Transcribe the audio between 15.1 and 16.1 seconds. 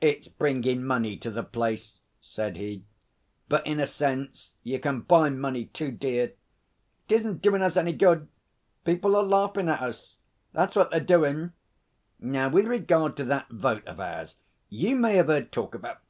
have heard talk about....'